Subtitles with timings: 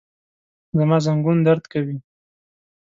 [0.77, 1.97] زما زنګون درد کوي